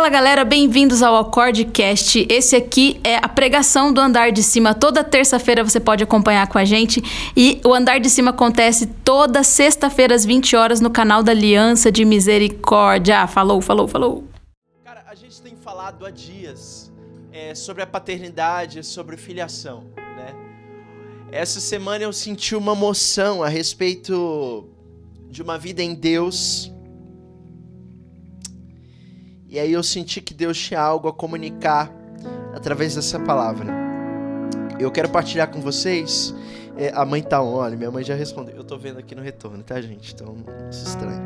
[0.00, 2.26] Fala galera, bem-vindos ao Acordecast.
[2.30, 4.74] Esse aqui é a pregação do Andar de Cima.
[4.74, 7.02] Toda terça-feira você pode acompanhar com a gente.
[7.36, 11.92] E o Andar de Cima acontece toda sexta-feira às 20 horas no canal da Aliança
[11.92, 13.26] de Misericórdia.
[13.26, 14.24] Falou, falou, falou.
[14.82, 16.90] Cara, a gente tem falado há dias
[17.30, 19.84] é, sobre a paternidade, sobre filiação,
[20.16, 20.34] né?
[21.30, 24.66] Essa semana eu senti uma moção a respeito
[25.28, 26.72] de uma vida em Deus
[29.50, 31.92] e aí eu senti que Deus tinha algo a comunicar
[32.54, 33.66] através dessa palavra.
[34.78, 36.32] Eu quero partilhar com vocês.
[36.76, 38.54] É, a mãe tá on, olha, minha mãe já respondeu.
[38.54, 40.14] Eu tô vendo aqui no retorno, tá, gente?
[40.14, 41.20] Então não se estranhe.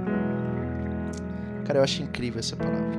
[1.67, 2.99] Cara, eu acho incrível essa palavra.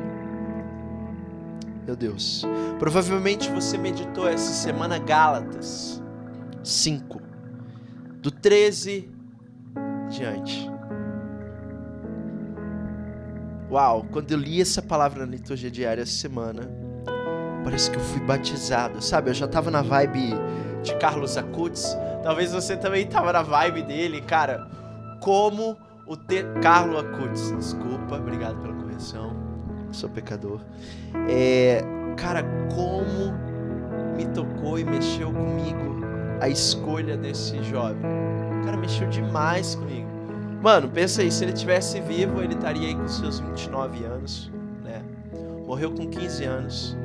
[1.87, 2.45] Meu Deus.
[2.77, 6.03] Provavelmente você meditou essa semana Gálatas
[6.63, 7.19] 5,
[8.21, 9.09] do 13
[10.09, 10.74] diante.
[13.69, 16.69] Uau, quando eu li essa palavra na liturgia diária essa semana,
[17.63, 19.31] parece que eu fui batizado, sabe?
[19.31, 20.35] Eu já tava na vibe
[20.83, 21.97] de Carlos Acutis.
[22.23, 24.67] Talvez você também tava na vibe dele, cara.
[25.19, 26.43] Como o te...
[26.61, 29.35] Carlos Acutis, desculpa, obrigado pela correção.
[29.91, 30.61] Sou pecador.
[31.27, 31.81] É,
[32.17, 33.33] cara, como
[34.15, 36.05] me tocou e mexeu comigo
[36.39, 38.01] a escolha desse jovem.
[38.63, 40.04] Cara, mexeu demais comigo.
[40.61, 44.51] Mano, pensa aí, se ele tivesse vivo, ele estaria aí com seus 29 anos,
[44.83, 45.01] né?
[45.65, 46.97] Morreu com 15 anos.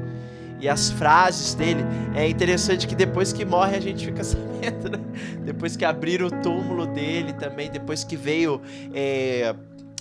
[0.61, 1.83] E as frases dele,
[2.15, 5.01] é interessante que depois que morre a gente fica sabendo, né?
[5.45, 8.61] Depois que abriram o túmulo dele também, depois que veio.
[8.93, 9.55] É,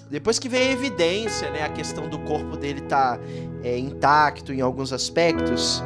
[0.10, 1.64] depois que veio a evidência, né?
[1.64, 3.20] A questão do corpo dele tá
[3.64, 5.84] é, intacto em alguns aspectos,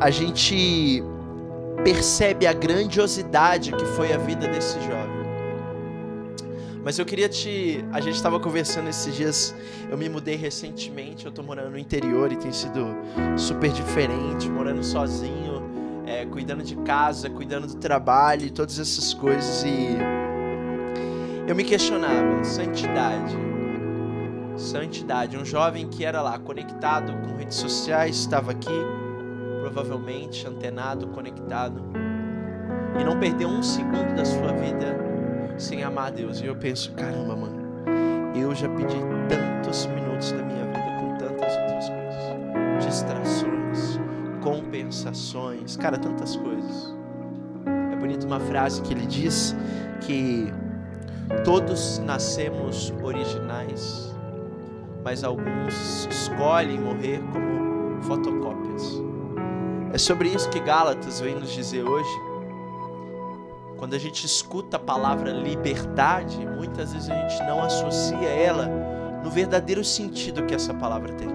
[0.00, 1.02] a gente
[1.82, 5.11] percebe a grandiosidade que foi a vida desse jovem.
[6.84, 7.84] Mas eu queria te.
[7.92, 9.54] A gente estava conversando esses dias.
[9.88, 11.24] Eu me mudei recentemente.
[11.24, 12.96] Eu tô morando no interior e tem sido
[13.36, 14.48] super diferente.
[14.48, 15.62] Morando sozinho,
[16.06, 19.62] é, cuidando de casa, cuidando do trabalho todas essas coisas.
[19.62, 19.96] E
[21.46, 23.36] eu me questionava: santidade.
[24.56, 25.36] Santidade.
[25.36, 28.80] Um jovem que era lá conectado com redes sociais, estava aqui,
[29.60, 31.80] provavelmente antenado, conectado.
[32.98, 35.11] E não perdeu um segundo da sua vida
[35.56, 36.40] sem amar a Deus.
[36.40, 37.62] E eu penso, caramba, mano,
[38.34, 38.96] eu já pedi
[39.28, 44.00] tantos minutos da minha vida com tantas outras coisas, distrações,
[44.40, 46.96] compensações, cara, tantas coisas.
[47.92, 49.54] É bonita uma frase que ele diz
[50.00, 50.52] que
[51.44, 54.14] todos nascemos originais,
[55.04, 59.02] mas alguns escolhem morrer como fotocópias.
[59.92, 62.31] É sobre isso que Gálatas vem nos dizer hoje
[63.82, 68.68] quando a gente escuta a palavra liberdade, muitas vezes a gente não associa ela
[69.24, 71.28] no verdadeiro sentido que essa palavra tem.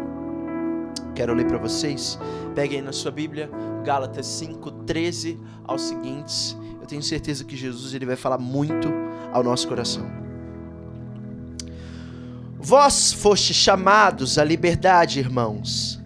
[1.13, 2.17] Quero ler para vocês.
[2.55, 3.49] Peguem na sua Bíblia,
[3.83, 6.57] Gálatas 5, 13 aos seguintes.
[6.79, 8.87] Eu tenho certeza que Jesus ele vai falar muito
[9.33, 10.09] ao nosso coração.
[12.57, 16.01] Vós foste chamados à liberdade, irmãos.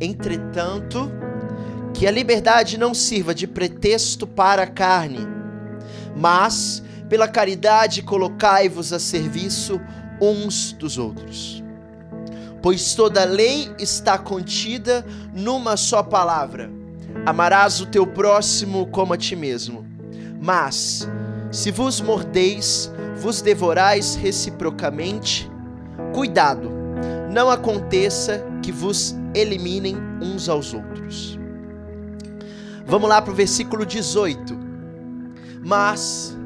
[0.00, 1.12] Entretanto,
[1.92, 5.33] que a liberdade não sirva de pretexto para a carne
[6.16, 9.80] mas pela caridade colocai-vos a serviço
[10.20, 11.62] uns dos outros.
[12.62, 15.04] Pois toda lei está contida
[15.34, 16.70] numa só palavra:
[17.26, 19.86] amarás o teu próximo como a ti mesmo.
[20.40, 21.08] Mas,
[21.50, 25.50] se vos mordeis, vos devorais reciprocamente,
[26.12, 26.70] cuidado,
[27.30, 31.38] não aconteça que vos eliminem uns aos outros.
[32.86, 34.63] Vamos lá para o versículo 18.
[35.64, 36.36] Mas,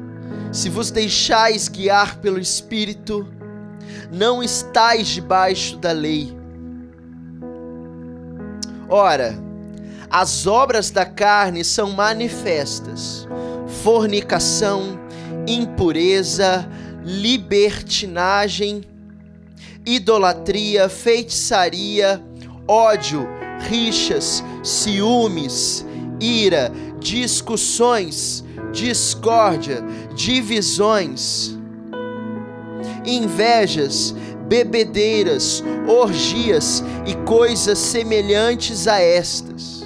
[0.51, 3.27] se vos deixais guiar pelo Espírito,
[4.11, 6.33] não estáis debaixo da lei.
[8.87, 9.37] Ora,
[10.09, 13.27] as obras da carne são manifestas:
[13.83, 14.97] fornicação,
[15.45, 16.67] impureza,
[17.03, 18.83] libertinagem,
[19.85, 22.23] idolatria, feitiçaria,
[22.67, 23.27] ódio,
[23.69, 25.85] rixas, ciúmes,
[26.19, 29.83] ira, discussões, discórdia,
[30.15, 31.57] divisões,
[33.05, 34.13] invejas,
[34.47, 39.83] bebedeiras, orgias e coisas semelhantes a estas,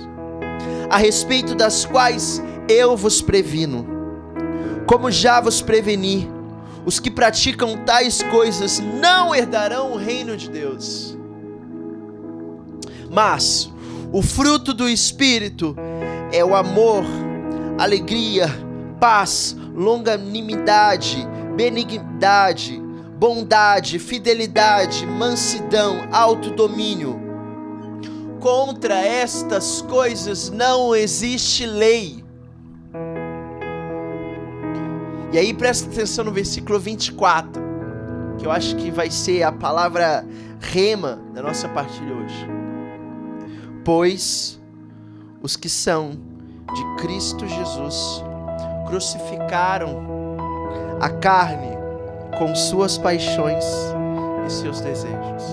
[0.89, 3.85] a respeito das quais eu vos previno.
[4.85, 6.29] Como já vos preveni,
[6.85, 11.17] os que praticam tais coisas não herdarão o reino de Deus.
[13.09, 13.71] Mas
[14.11, 15.75] o fruto do Espírito
[16.31, 17.03] é o amor,
[17.77, 18.47] alegria,
[19.03, 21.27] paz, longanimidade,
[21.57, 22.81] benignidade,
[23.19, 27.19] bondade, fidelidade, mansidão, autodomínio.
[28.39, 32.23] contra estas coisas não existe lei.
[35.33, 37.61] E aí presta atenção no versículo 24,
[38.37, 40.25] que eu acho que vai ser a palavra
[40.61, 42.47] rema da nossa partilha hoje.
[43.83, 44.61] Pois
[45.41, 46.11] os que são
[46.73, 48.23] de Cristo Jesus
[48.85, 50.03] crucificaram
[50.99, 51.77] a carne
[52.37, 53.65] com suas paixões
[54.45, 55.43] e seus desejos.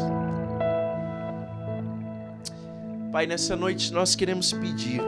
[3.12, 5.03] Pai, nessa noite nós queremos pedir.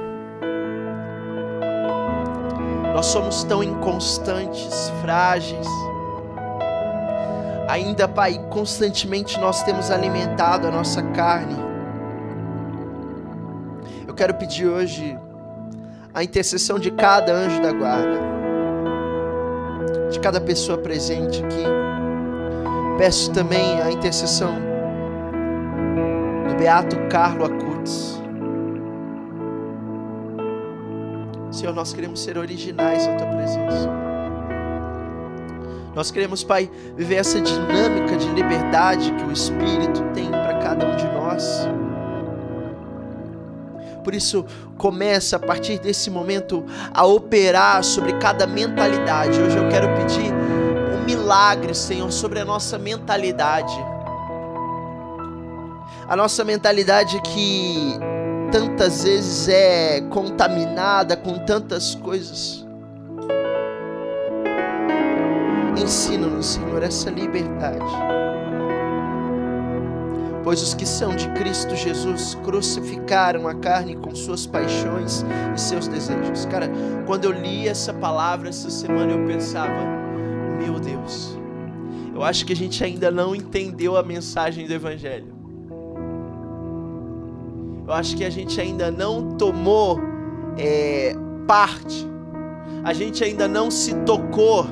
[2.95, 5.67] Nós somos tão inconstantes, frágeis.
[7.69, 11.57] Ainda, Pai, constantemente nós temos alimentado a nossa carne.
[14.07, 15.19] Eu quero pedir hoje
[16.14, 18.20] a intercessão de cada anjo da guarda,
[20.11, 21.64] de cada pessoa presente aqui.
[22.99, 24.55] Peço também a intercessão
[26.49, 28.20] do Beato Carlo Acutis.
[31.50, 33.91] Senhor, nós queremos ser originais na tua presença.
[35.94, 40.97] Nós queremos, Pai, viver essa dinâmica de liberdade que o Espírito tem para cada um
[40.97, 41.69] de nós.
[44.03, 44.45] Por isso,
[44.77, 49.41] começa a partir desse momento a operar sobre cada mentalidade.
[49.41, 53.75] Hoje eu quero pedir um milagre, Senhor, sobre a nossa mentalidade.
[56.09, 57.99] A nossa mentalidade que
[58.51, 62.67] tantas vezes é contaminada com tantas coisas.
[65.77, 67.93] Ensina-nos, Senhor, essa liberdade.
[70.44, 75.25] Pois os que são de Cristo Jesus crucificaram a carne com suas paixões
[75.55, 76.47] e seus desejos.
[76.47, 76.69] Cara,
[77.06, 79.87] quando eu li essa palavra essa semana, eu pensava:
[80.59, 81.39] meu Deus,
[82.15, 85.33] eu acho que a gente ainda não entendeu a mensagem do Evangelho.
[87.87, 90.00] Eu acho que a gente ainda não tomou
[90.56, 91.15] é,
[91.47, 92.06] parte,
[92.85, 94.67] a gente ainda não se tocou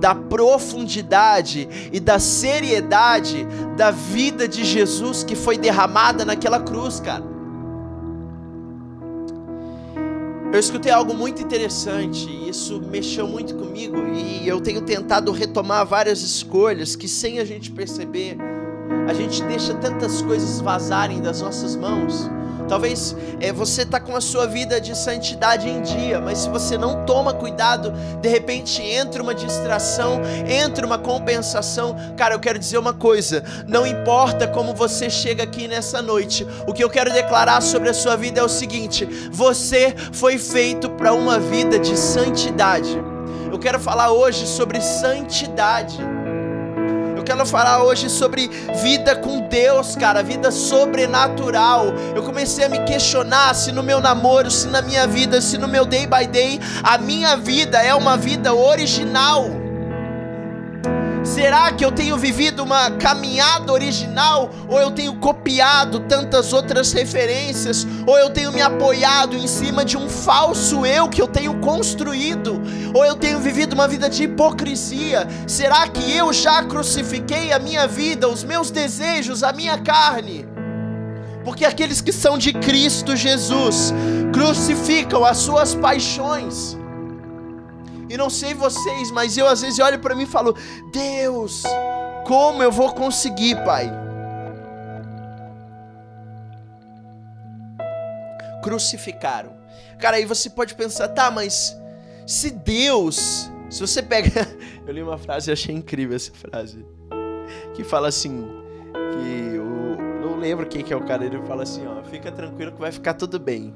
[0.00, 3.46] da profundidade e da seriedade
[3.76, 7.24] da vida de Jesus que foi derramada naquela cruz, cara.
[10.52, 15.84] Eu escutei algo muito interessante, e isso mexeu muito comigo, e eu tenho tentado retomar
[15.84, 18.38] várias escolhas que, sem a gente perceber,
[19.06, 22.30] a gente deixa tantas coisas vazarem das nossas mãos
[22.68, 26.76] Talvez é, você está com a sua vida de santidade em dia, mas se você
[26.76, 31.96] não toma cuidado, de repente entra uma distração, entra uma compensação.
[32.16, 36.72] Cara, eu quero dizer uma coisa: não importa como você chega aqui nessa noite, o
[36.72, 41.12] que eu quero declarar sobre a sua vida é o seguinte: você foi feito para
[41.12, 42.96] uma vida de santidade.
[43.50, 45.98] Eu quero falar hoje sobre santidade
[47.26, 48.48] quero falar hoje sobre
[48.80, 51.86] vida com Deus, cara, vida sobrenatural.
[52.14, 55.66] Eu comecei a me questionar se no meu namoro, se na minha vida, se no
[55.66, 59.65] meu day by day, a minha vida é uma vida original.
[61.26, 67.84] Será que eu tenho vivido uma caminhada original ou eu tenho copiado tantas outras referências
[68.06, 72.62] ou eu tenho me apoiado em cima de um falso eu que eu tenho construído
[72.94, 75.26] ou eu tenho vivido uma vida de hipocrisia?
[75.48, 80.46] Será que eu já crucifiquei a minha vida, os meus desejos, a minha carne?
[81.44, 83.92] Porque aqueles que são de Cristo Jesus
[84.32, 86.78] crucificam as suas paixões
[88.08, 90.56] e não sei vocês, mas eu às vezes olho para mim e falo:
[90.92, 91.62] Deus,
[92.26, 93.90] como eu vou conseguir, Pai?
[98.62, 99.56] Crucificaram.
[99.98, 101.76] Cara, aí você pode pensar, tá, mas
[102.26, 104.46] se Deus, se você pega,
[104.86, 106.84] eu li uma frase e achei incrível essa frase,
[107.74, 108.46] que fala assim,
[109.12, 112.72] que o, não lembro quem que é o cara, ele fala assim, ó, fica tranquilo
[112.72, 113.72] que vai ficar tudo bem.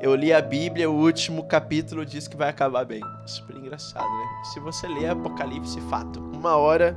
[0.00, 3.02] Eu li a Bíblia, o último capítulo diz que vai acabar bem.
[3.26, 4.42] Super engraçado, né?
[4.44, 6.96] Se você ler Apocalipse, fato, uma hora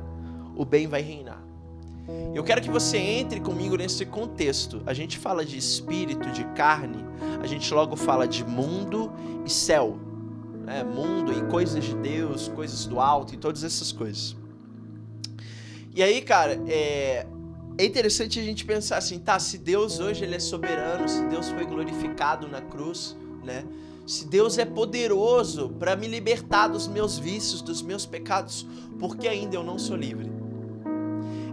[0.56, 1.44] o bem vai reinar.
[2.34, 4.82] Eu quero que você entre comigo nesse contexto.
[4.86, 7.04] A gente fala de espírito, de carne,
[7.42, 9.12] a gente logo fala de mundo
[9.44, 9.98] e céu.
[10.64, 10.82] Né?
[10.82, 14.34] Mundo e coisas de Deus, coisas do alto e todas essas coisas.
[15.94, 17.26] E aí, cara, é,
[17.76, 21.48] é interessante a gente pensar assim, tá, se Deus hoje ele é soberano, se Deus
[21.48, 23.64] foi glorificado na cruz, né?
[24.06, 28.66] Se Deus é poderoso para me libertar dos meus vícios, dos meus pecados,
[28.98, 30.30] por que ainda eu não sou livre?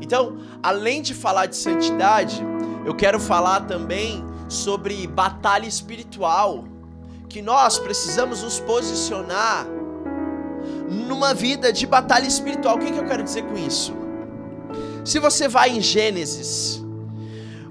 [0.01, 2.43] Então, além de falar de santidade,
[2.85, 6.65] eu quero falar também sobre batalha espiritual,
[7.29, 9.65] que nós precisamos nos posicionar
[10.89, 12.75] numa vida de batalha espiritual.
[12.75, 14.00] O que, que eu quero dizer com isso?
[15.03, 16.81] Se você vai em Gênesis,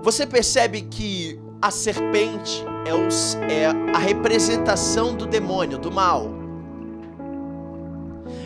[0.02, 6.30] Você percebe que a serpente é, é a representação do demônio, do mal.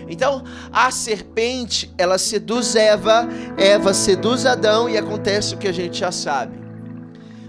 [0.08, 5.98] Então, a serpente, ela seduz Eva, Eva seduz Adão e acontece o que a gente
[5.98, 6.58] já sabe.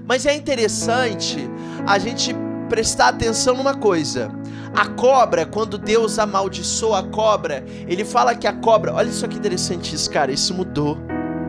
[0.08, 1.50] Mas é interessante
[1.88, 2.34] a gente
[2.70, 4.32] prestar atenção numa coisa.
[4.76, 8.94] A cobra, quando Deus amaldiçoa a cobra, ele fala que a cobra.
[8.94, 10.32] Olha só que interessante isso, cara.
[10.32, 10.98] Isso mudou.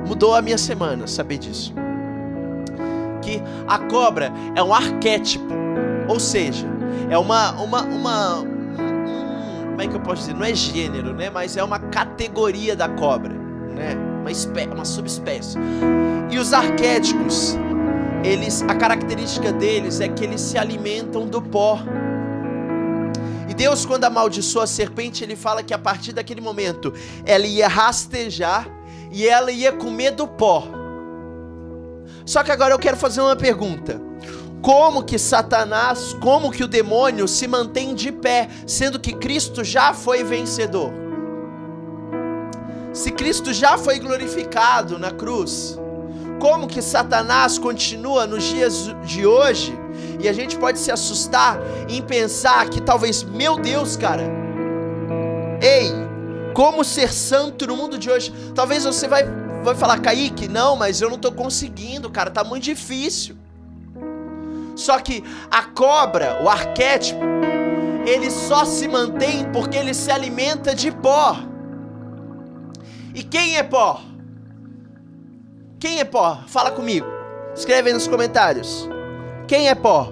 [0.07, 1.75] Mudou a minha semana, saber disso.
[3.23, 5.53] Que a cobra é um arquétipo.
[6.09, 6.67] Ou seja,
[7.11, 7.53] é uma.
[7.61, 10.35] uma, uma um, como é que eu posso dizer?
[10.35, 11.29] Não é gênero, né?
[11.29, 13.35] Mas é uma categoria da cobra,
[13.75, 13.97] né?
[14.21, 15.59] Uma, espé uma subespécie.
[16.31, 17.59] E os arquétipos
[18.27, 21.79] eles, a característica deles é que eles se alimentam do pó.
[23.49, 26.93] E Deus, quando amaldiçoa a serpente, ele fala que a partir daquele momento
[27.25, 28.69] ela ia rastejar
[29.17, 30.63] e ela ia comer do pó.
[32.27, 33.99] Só que agora eu quero fazer uma pergunta.
[34.61, 39.95] Como que Satanás, como que o demônio se mantém de pé, sendo que Cristo já
[39.95, 40.93] foi vencedor?
[42.93, 45.79] Se Cristo já foi glorificado na cruz,
[46.39, 49.75] como que Satanás continua nos dias de hoje
[50.21, 51.59] e a gente pode se assustar
[51.89, 54.25] em pensar que talvez, meu Deus, cara,
[55.63, 56.06] ei,
[56.57, 58.33] como ser santo no mundo de hoje?
[58.55, 59.25] Talvez você vai,
[59.63, 63.37] vai falar, Kaique, não, mas eu não estou conseguindo, cara, tá muito difícil.
[64.75, 67.21] Só que a cobra, o arquétipo,
[68.07, 71.37] ele só se mantém porque ele se alimenta de pó.
[73.15, 74.01] E quem é pó?
[75.79, 76.39] Quem é pó?
[76.47, 77.07] Fala comigo.
[77.55, 78.89] Escreve aí nos comentários.
[79.47, 80.11] Quem é pó?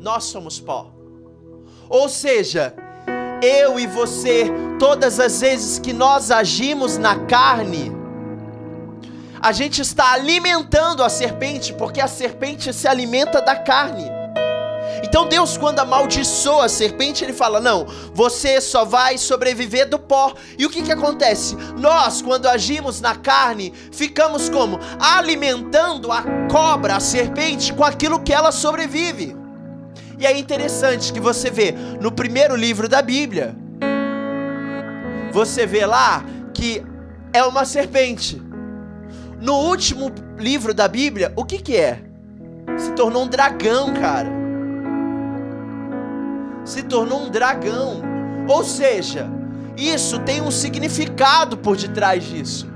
[0.00, 0.90] Nós somos pó.
[1.90, 2.74] Ou seja,
[3.42, 4.46] eu e você,
[4.78, 7.92] todas as vezes que nós agimos na carne,
[9.40, 14.08] a gente está alimentando a serpente, porque a serpente se alimenta da carne.
[15.02, 17.84] Então Deus, quando amaldiçoa a serpente, ele fala: Não,
[18.14, 20.32] você só vai sobreviver do pó.
[20.56, 21.56] E o que, que acontece?
[21.76, 24.78] Nós, quando agimos na carne, ficamos como?
[25.00, 29.41] Alimentando a cobra, a serpente, com aquilo que ela sobrevive.
[30.22, 33.56] E é interessante que você vê no primeiro livro da Bíblia,
[35.32, 36.24] você vê lá
[36.54, 36.80] que
[37.32, 38.40] é uma serpente.
[39.40, 42.00] No último livro da Bíblia, o que que é?
[42.78, 44.42] Se tornou um dragão, cara
[46.64, 48.00] se tornou um dragão.
[48.48, 49.28] Ou seja,
[49.76, 52.70] isso tem um significado por detrás disso.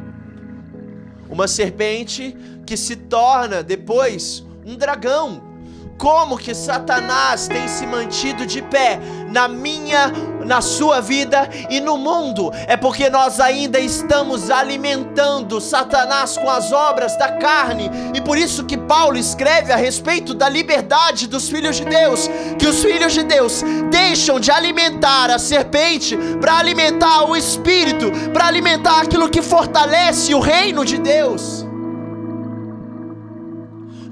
[1.28, 5.55] Uma serpente que se torna depois um dragão.
[5.98, 9.00] Como que Satanás tem se mantido de pé
[9.30, 10.12] na minha,
[10.44, 12.52] na sua vida e no mundo?
[12.66, 17.90] É porque nós ainda estamos alimentando Satanás com as obras da carne.
[18.14, 22.66] E por isso que Paulo escreve a respeito da liberdade dos filhos de Deus, que
[22.66, 29.00] os filhos de Deus deixam de alimentar a serpente para alimentar o espírito, para alimentar
[29.00, 31.65] aquilo que fortalece o reino de Deus.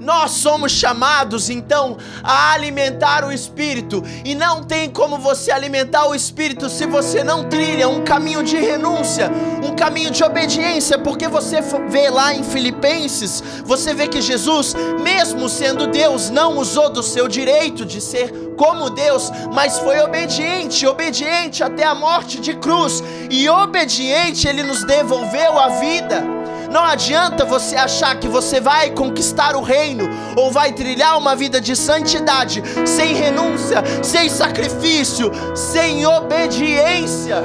[0.05, 6.13] Nós somos chamados então a alimentar o espírito, e não tem como você alimentar o
[6.13, 9.31] espírito se você não trilha um caminho de renúncia,
[9.63, 11.59] um caminho de obediência, porque você
[11.89, 17.27] vê lá em Filipenses, você vê que Jesus, mesmo sendo Deus, não usou do seu
[17.27, 23.49] direito de ser como Deus, mas foi obediente, obediente até a morte de cruz, e
[23.49, 26.34] obediente ele nos devolveu a vida.
[26.75, 31.61] Não adianta você achar que você vai conquistar o reino ou vai trilhar uma vida
[31.61, 37.41] de santidade sem renúncia, sem sacrifício, sem obediência.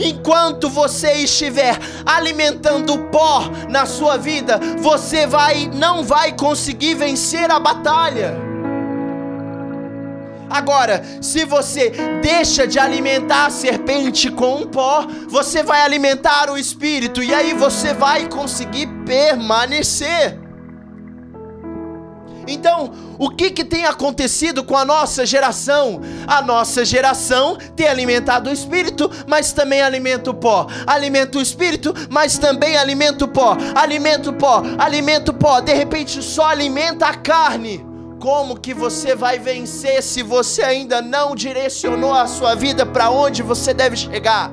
[0.00, 7.60] Enquanto você estiver alimentando pó na sua vida, você vai não vai conseguir vencer a
[7.60, 8.47] batalha.
[10.50, 16.58] Agora, se você deixa de alimentar a serpente com um pó, você vai alimentar o
[16.58, 20.48] espírito e aí você vai conseguir permanecer.
[22.48, 26.00] Então, o que, que tem acontecido com a nossa geração?
[26.26, 30.66] A nossa geração tem alimentado o espírito, mas também alimenta o pó.
[30.86, 33.56] Alimenta o espírito, mas também alimenta o pó.
[33.74, 35.60] Alimenta o pó, alimenta o pó.
[35.60, 37.87] De repente, só alimenta a carne.
[38.20, 43.42] Como que você vai vencer se você ainda não direcionou a sua vida para onde
[43.42, 44.50] você deve chegar?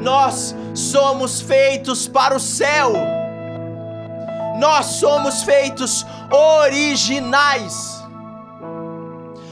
[0.00, 2.92] Nós somos feitos para o céu.
[4.58, 7.95] Nós somos feitos originais.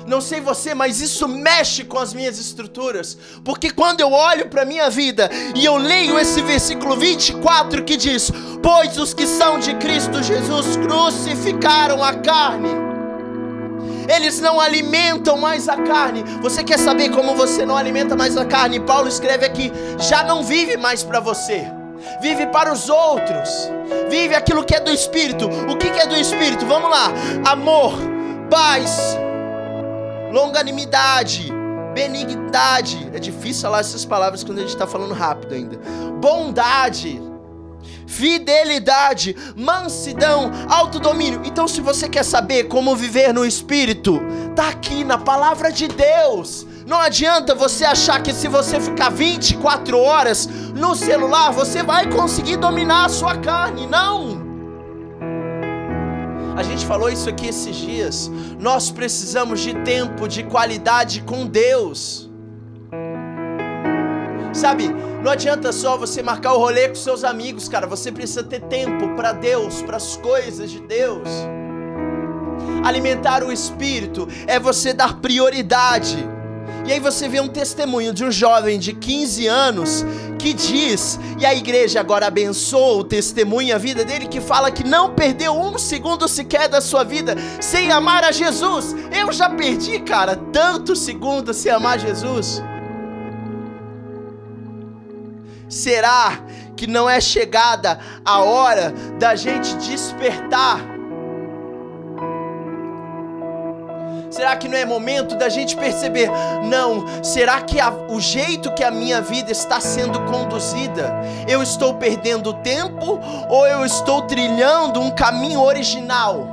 [0.06, 3.16] Não sei você, mas isso mexe com as minhas estruturas.
[3.44, 7.96] Porque quando eu olho para a minha vida e eu leio esse versículo 24 que
[7.96, 8.30] diz:
[8.62, 12.84] Pois os que são de Cristo Jesus crucificaram a carne.
[14.06, 16.22] Eles não alimentam mais a carne.
[16.42, 18.80] Você quer saber como você não alimenta mais a carne?
[18.80, 21.64] Paulo escreve aqui: já não vive mais para você
[22.20, 23.48] vive para os outros,
[24.10, 25.48] vive aquilo que é do Espírito.
[25.70, 26.66] O que, que é do Espírito?
[26.66, 27.10] Vamos lá:
[27.46, 27.94] amor,
[28.50, 29.16] paz,
[30.34, 31.52] longanimidade,
[31.94, 33.08] benignidade.
[33.14, 35.78] É difícil falar essas palavras quando a gente está falando rápido ainda.
[36.20, 37.22] Bondade,
[38.04, 41.40] fidelidade, mansidão, autodomínio.
[41.44, 44.20] Então, se você quer saber como viver no Espírito,
[44.56, 46.66] tá aqui na palavra de Deus.
[46.84, 52.56] Não adianta você achar que se você ficar 24 horas no celular, você vai conseguir
[52.56, 53.86] dominar a sua carne.
[53.86, 54.43] Não!
[56.56, 58.30] A gente falou isso aqui esses dias.
[58.60, 62.30] Nós precisamos de tempo de qualidade com Deus.
[64.52, 64.88] Sabe,
[65.22, 67.86] não adianta só você marcar o rolê com seus amigos, cara.
[67.88, 71.28] Você precisa ter tempo para Deus, para as coisas de Deus.
[72.84, 76.33] Alimentar o espírito é você dar prioridade
[76.86, 80.04] e aí você vê um testemunho de um jovem de 15 anos
[80.38, 84.70] que diz, e a igreja agora abençoa o testemunho e a vida dele, que fala
[84.70, 88.94] que não perdeu um segundo sequer da sua vida sem amar a Jesus.
[89.10, 92.62] Eu já perdi, cara, tantos segundos sem amar Jesus.
[95.68, 96.40] Será
[96.76, 100.93] que não é chegada a hora da gente despertar?
[104.34, 106.28] Será que não é momento da gente perceber?
[106.64, 111.14] Não, será que a, o jeito que a minha vida está sendo conduzida,
[111.46, 116.48] eu estou perdendo tempo ou eu estou trilhando um caminho original?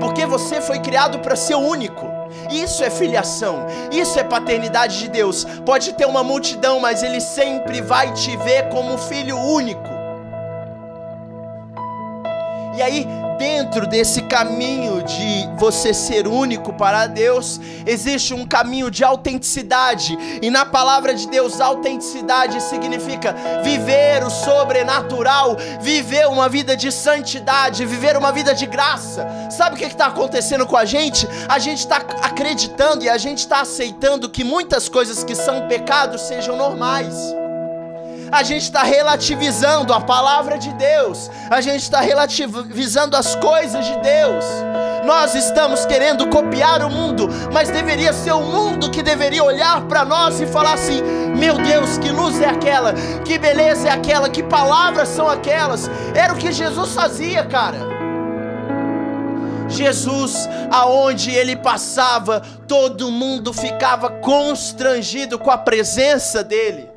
[0.00, 2.06] Porque você foi criado para ser único.
[2.50, 5.46] Isso é filiação, isso é paternidade de Deus.
[5.64, 9.88] Pode ter uma multidão, mas Ele sempre vai te ver como filho único.
[12.76, 13.06] E aí,
[13.40, 20.14] dentro desse caminho de você ser único para Deus, existe um caminho de autenticidade.
[20.42, 23.34] E na palavra de Deus, autenticidade significa
[23.64, 29.26] viver o sobrenatural, viver uma vida de santidade, viver uma vida de graça.
[29.50, 31.26] Sabe o que está acontecendo com a gente?
[31.48, 36.20] A gente está acreditando e a gente está aceitando que muitas coisas que são pecados
[36.20, 37.39] sejam normais
[38.32, 43.98] a gente está relativizando a palavra de Deus, a gente está relativizando as coisas de
[43.98, 44.44] Deus.
[45.04, 50.04] Nós estamos querendo copiar o mundo, mas deveria ser o mundo que deveria olhar para
[50.04, 51.02] nós e falar assim:
[51.36, 55.90] meu Deus, que luz é aquela, que beleza é aquela, que palavras são aquelas.
[56.14, 58.00] Era o que Jesus fazia, cara.
[59.68, 66.89] Jesus, aonde ele passava, todo mundo ficava constrangido com a presença dele.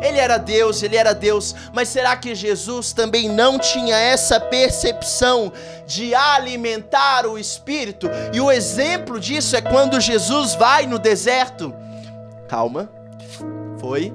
[0.00, 5.52] Ele era Deus, ele era Deus, mas será que Jesus também não tinha essa percepção
[5.86, 8.08] de alimentar o espírito?
[8.32, 11.74] E o exemplo disso é quando Jesus vai no deserto.
[12.48, 12.90] Calma,
[13.78, 14.12] foi.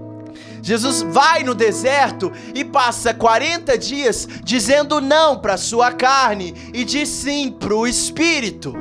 [0.63, 7.10] Jesus vai no deserto e passa 40 dias dizendo não para sua carne e diz
[7.10, 8.76] sim para o espírito.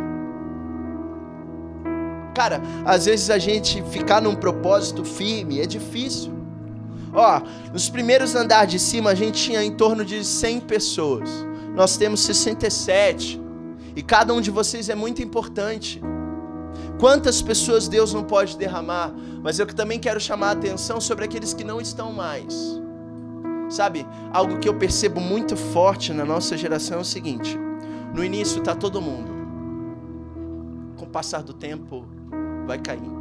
[2.35, 6.40] Cara, às vezes a gente ficar num propósito firme é difícil.
[7.13, 7.41] Ó,
[7.73, 11.29] nos primeiros andares de cima a gente tinha em torno de 100 pessoas.
[11.75, 13.41] Nós temos 67.
[13.97, 16.01] E cada um de vocês é muito importante.
[16.99, 21.53] Quantas pessoas Deus não pode derramar, mas eu também quero chamar a atenção sobre aqueles
[21.53, 22.81] que não estão mais.
[23.69, 27.59] Sabe, algo que eu percebo muito forte na nossa geração é o seguinte:
[28.15, 29.31] no início está todo mundo,
[30.97, 32.05] com o passar do tempo
[32.67, 33.20] vai caindo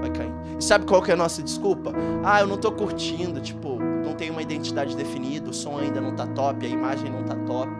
[0.00, 0.32] vai cair.
[0.58, 1.92] E sabe qual que é a nossa desculpa?
[2.24, 6.14] Ah, eu não estou curtindo, tipo, não tem uma identidade definida, o som ainda não
[6.14, 7.70] tá top, a imagem não tá top.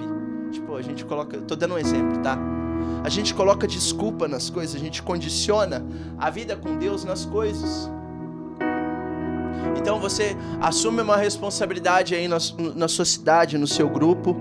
[0.52, 2.38] Tipo, a gente coloca, tô dando um exemplo, tá?
[3.04, 5.84] A gente coloca desculpa nas coisas, a gente condiciona
[6.18, 7.90] a vida com Deus nas coisas.
[9.76, 12.38] Então você assume uma responsabilidade aí na,
[12.74, 14.36] na sua cidade, no seu grupo.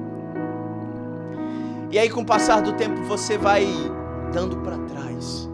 [1.92, 3.66] E aí com o passar do tempo você vai
[4.34, 5.49] dando para trás.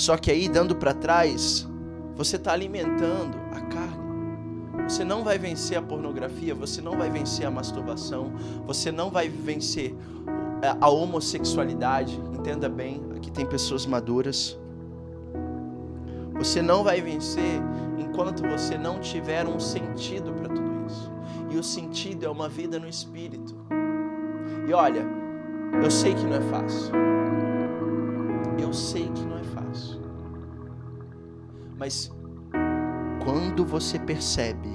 [0.00, 1.68] Só que aí, dando para trás,
[2.16, 4.88] você está alimentando a carne.
[4.88, 8.32] Você não vai vencer a pornografia, você não vai vencer a masturbação,
[8.66, 9.94] você não vai vencer
[10.80, 12.18] a homossexualidade.
[12.32, 14.58] Entenda bem, aqui tem pessoas maduras.
[16.38, 17.60] Você não vai vencer
[17.98, 21.12] enquanto você não tiver um sentido para tudo isso.
[21.50, 23.54] E o sentido é uma vida no espírito.
[24.66, 25.04] E olha,
[25.82, 26.90] Eu sei que não é fácil.
[28.58, 29.39] Eu sei que não é.
[31.80, 32.12] Mas
[33.24, 34.68] quando você percebe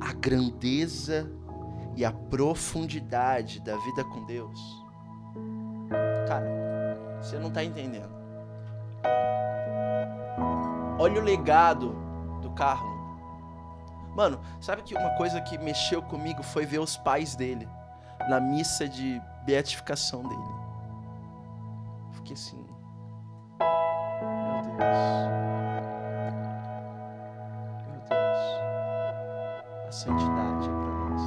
[0.00, 1.30] a grandeza
[1.94, 4.58] e a profundidade da vida com Deus,
[6.26, 6.48] cara,
[7.20, 8.10] você não está entendendo.
[10.98, 11.94] Olha o legado
[12.40, 12.98] do Carlos.
[14.16, 17.68] Mano, sabe que uma coisa que mexeu comigo foi ver os pais dele
[18.30, 20.40] na missa de beatificação dele.
[22.12, 22.59] Fiquei assim,
[24.80, 25.28] Deus.
[27.86, 28.40] Meu Deus.
[29.86, 31.22] A santidade é para nós.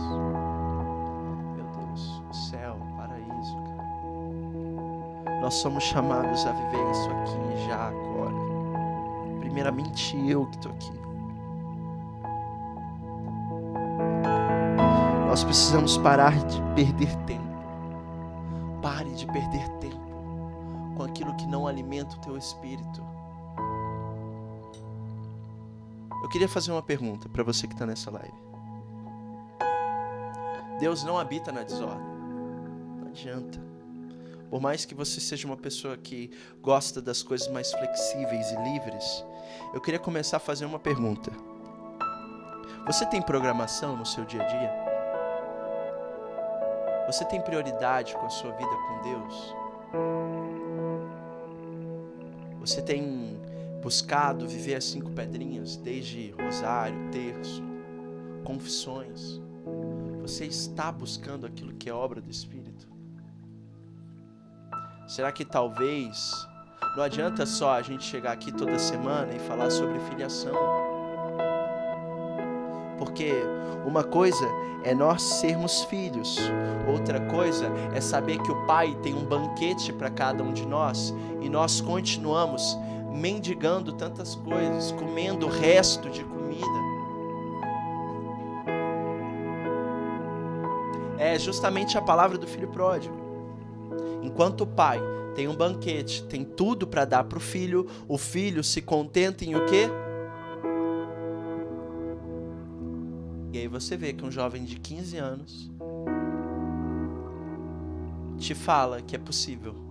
[1.55, 5.41] Meu Deus, o céu, o paraíso, cara.
[5.41, 8.33] Nós somos chamados a viver isso aqui já agora.
[9.39, 11.03] Primeiramente eu que estou aqui.
[15.27, 17.43] Nós precisamos parar de perder tempo.
[18.81, 20.03] Pare de perder tempo
[20.95, 23.12] com aquilo que não alimenta o teu espírito.
[26.34, 28.34] Queria fazer uma pergunta para você que está nessa live.
[30.80, 32.08] Deus não habita na desordem.
[32.98, 33.62] Não adianta.
[34.50, 39.24] Por mais que você seja uma pessoa que gosta das coisas mais flexíveis e livres,
[39.76, 41.32] eu queria começar a fazer uma pergunta.
[42.88, 44.72] Você tem programação no seu dia a dia?
[47.06, 49.56] Você tem prioridade com a sua vida com Deus?
[52.60, 53.39] Você tem
[53.84, 57.62] buscado viver as cinco pedrinhas, desde rosário, terço,
[58.46, 59.41] confissões?
[60.22, 62.88] Você está buscando aquilo que é obra do Espírito?
[65.06, 66.48] Será que talvez
[66.96, 70.56] não adianta só a gente chegar aqui toda semana e falar sobre filiação?
[72.98, 73.34] Porque
[73.86, 74.48] uma coisa
[74.86, 76.38] é nós sermos filhos,
[76.88, 81.13] outra coisa é saber que o Pai tem um banquete para cada um de nós
[81.41, 82.78] e nós continuamos
[83.13, 86.43] mendigando tantas coisas, comendo o resto de comida.
[91.17, 93.15] É justamente a palavra do filho pródigo.
[94.21, 94.99] Enquanto o pai
[95.36, 99.56] tem um banquete, tem tudo para dar para o filho, o filho se contenta em
[99.56, 99.89] o quê?
[103.52, 105.71] E aí você vê que um jovem de 15 anos
[108.38, 109.83] te fala que é possível.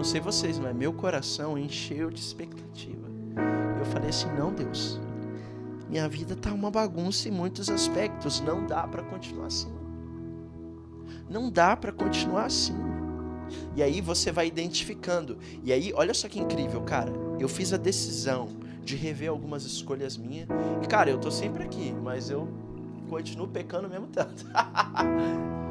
[0.00, 3.06] Não sei vocês, mas meu coração encheu de expectativa.
[3.78, 4.98] Eu falei assim: não, Deus,
[5.90, 8.40] minha vida tá uma bagunça em muitos aspectos.
[8.40, 9.70] Não dá para continuar assim.
[11.28, 12.74] Não dá para continuar assim.
[13.76, 15.36] E aí você vai identificando.
[15.62, 17.12] E aí, olha só que incrível, cara.
[17.38, 18.48] Eu fiz a decisão
[18.82, 20.48] de rever algumas escolhas minhas.
[20.82, 22.48] E, cara, eu tô sempre aqui, mas eu
[23.06, 24.46] continuo pecando mesmo tanto.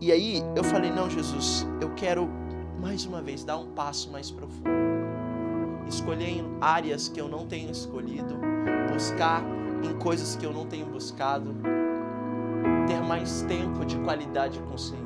[0.00, 2.28] e aí eu falei: não, Jesus, eu quero
[2.80, 4.84] mais uma vez dar um passo mais profundo.
[5.88, 8.38] Escolher áreas que eu não tenho escolhido,
[8.92, 9.42] buscar
[9.82, 11.54] em coisas que eu não tenho buscado,
[12.86, 15.04] ter mais tempo de qualidade com o Senhor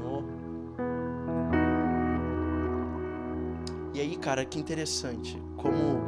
[3.99, 6.01] E aí, cara, que interessante como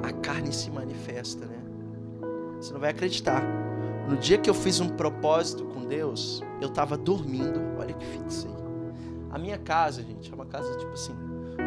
[0.00, 1.58] a carne se manifesta, né?
[2.54, 3.42] Você não vai acreditar.
[4.08, 7.60] No dia que eu fiz um propósito com Deus, eu tava dormindo.
[7.78, 8.54] Olha que fita isso aí.
[9.30, 11.14] A minha casa, gente, é uma casa tipo assim,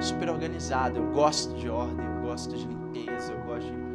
[0.02, 1.00] super organizada.
[1.00, 3.86] Eu gosto de ordem, eu gosto de limpeza, eu gosto de...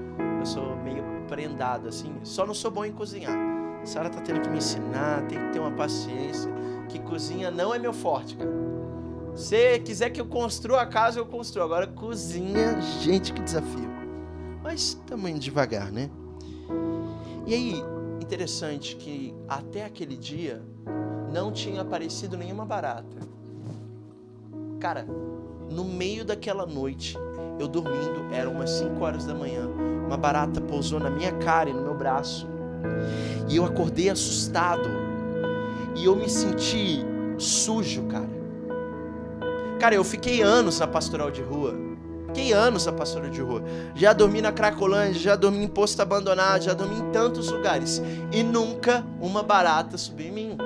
[0.41, 2.13] Eu sou meio prendado assim.
[2.25, 3.37] Só não sou bom em cozinhar.
[3.83, 6.51] A Sara tá tendo que me ensinar, tem que ter uma paciência.
[6.89, 8.51] Que cozinha não é meu forte, cara.
[9.35, 11.65] Se quiser que eu construa a casa, eu construo.
[11.65, 13.89] Agora, cozinha, gente, que desafio.
[14.63, 16.11] Mas indo devagar, né?
[17.47, 17.85] E aí,
[18.31, 20.63] interessante que até aquele dia
[21.33, 23.19] não tinha aparecido nenhuma barata.
[24.79, 25.05] Cara,
[25.69, 27.19] no meio daquela noite,
[27.59, 29.67] eu dormindo, eram umas 5 horas da manhã,
[30.07, 32.47] uma barata pousou na minha cara e no meu braço.
[33.49, 34.89] E eu acordei assustado.
[35.97, 37.05] E eu me senti
[37.37, 38.31] sujo, cara.
[39.81, 41.75] Cara, eu fiquei anos na pastoral de rua.
[42.33, 43.63] Fiquei anos na pastoral de rua.
[43.95, 48.01] Já dormi na Cracolândia, já dormi em posto abandonado, já dormi em tantos lugares.
[48.31, 50.59] E nunca uma barata subiu em mim.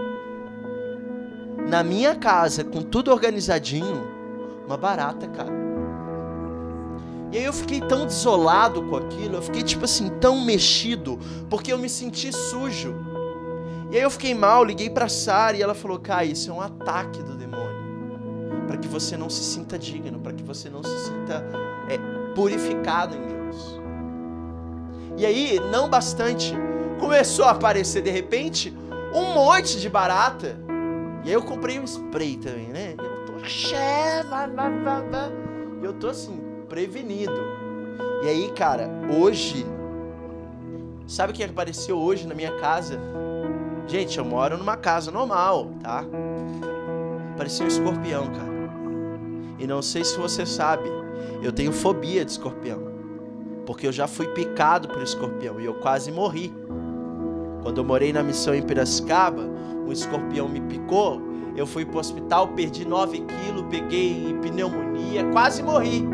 [1.67, 4.07] Na minha casa, com tudo organizadinho,
[4.67, 5.53] uma barata, cara.
[7.33, 11.73] E aí eu fiquei tão desolado com aquilo, eu fiquei tipo assim, tão mexido, porque
[11.73, 12.95] eu me senti sujo.
[13.91, 16.61] E aí eu fiquei mal, liguei pra Sara e ela falou: Cara, isso é um
[16.61, 17.34] ataque do
[18.67, 21.45] para que você não se sinta digno, para que você não se sinta
[21.89, 21.99] é,
[22.35, 23.81] purificado em Deus.
[25.17, 26.55] E aí, não bastante,
[26.99, 28.77] começou a aparecer de repente
[29.15, 30.57] um monte de barata
[31.25, 32.95] E aí eu comprei um spray também, né?
[32.99, 33.45] Eu tô.
[35.81, 37.41] E eu tô assim, prevenido.
[38.25, 39.65] E aí, cara, hoje.
[41.07, 42.99] Sabe o que apareceu hoje na minha casa?
[43.87, 46.05] Gente, eu moro numa casa normal, tá?
[47.37, 48.54] Parecia um escorpião, cara.
[49.59, 50.91] E não sei se você sabe,
[51.43, 52.93] eu tenho fobia de escorpião.
[53.67, 56.53] Porque eu já fui picado por escorpião e eu quase morri.
[57.63, 59.43] Quando eu morei na missão em Piracicaba,
[59.87, 61.21] um escorpião me picou,
[61.57, 66.07] eu fui pro hospital, perdi 9 quilos, peguei pneumonia, quase morri.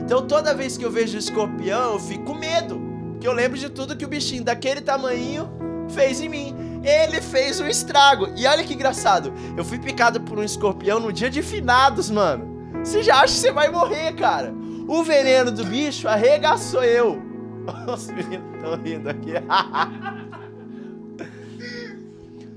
[0.00, 2.80] Então toda vez que eu vejo escorpião, eu fico com medo.
[3.12, 5.48] Porque eu lembro de tudo que o bichinho daquele tamanho
[5.90, 6.56] fez em mim.
[6.82, 8.28] Ele fez um estrago.
[8.36, 9.32] E olha que engraçado.
[9.56, 12.49] Eu fui picado por um escorpião no dia de finados, mano.
[12.82, 14.52] Você já acha que você vai morrer, cara.
[14.88, 17.22] O veneno do bicho arregaçou eu.
[17.92, 19.32] Os meninos estão rindo aqui.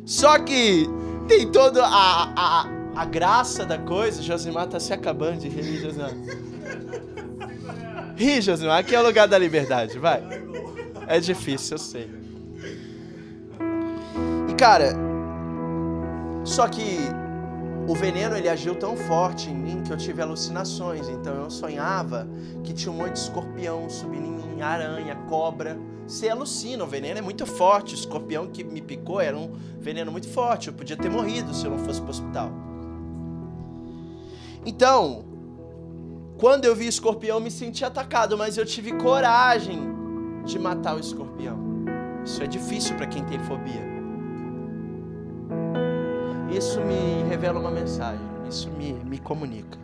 [0.05, 0.89] Só que
[1.27, 4.21] tem toda a, a, graça da coisa.
[4.21, 6.11] Josimar tá se acabando de rir, Josimar.
[8.15, 8.79] Ri, Josimar.
[8.79, 10.21] Aqui é o lugar da liberdade, vai.
[11.07, 12.09] É difícil, eu sei.
[14.49, 14.93] E cara,
[16.43, 16.97] só que
[17.87, 21.09] o veneno ele agiu tão forte em mim que eu tive alucinações.
[21.09, 22.27] Então eu sonhava
[22.63, 25.77] que tinha um monte de escorpião subindo em mim, aranha, cobra.
[26.07, 27.93] Você alucina, o veneno é muito forte.
[27.93, 30.69] O escorpião que me picou era um veneno muito forte.
[30.69, 32.51] Eu podia ter morrido se eu não fosse para o hospital.
[34.65, 35.25] Então,
[36.37, 39.81] quando eu vi o escorpião, me senti atacado, mas eu tive coragem
[40.45, 41.57] de matar o escorpião.
[42.23, 43.92] Isso é difícil para quem tem fobia.
[46.55, 49.75] Isso me revela uma mensagem, isso me, me comunica.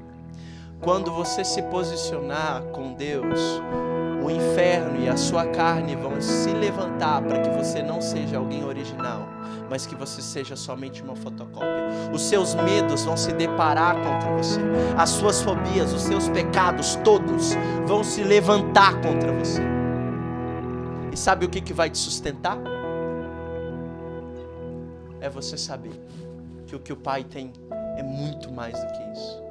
[0.80, 3.40] Quando você se posicionar com Deus,
[4.24, 8.64] o inferno e a sua carne vão se levantar para que você não seja alguém
[8.64, 9.28] original,
[9.68, 11.90] mas que você seja somente uma fotocópia.
[12.14, 14.62] Os seus medos vão se deparar contra você,
[14.96, 17.56] as suas fobias, os seus pecados todos
[17.88, 19.64] vão se levantar contra você.
[21.12, 22.60] E sabe o que, que vai te sustentar?
[25.20, 26.00] É você saber
[26.70, 27.52] que o que o Pai tem
[27.98, 29.44] é muito mais do que isso.